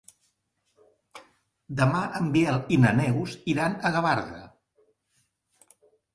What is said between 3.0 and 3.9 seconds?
Neus iran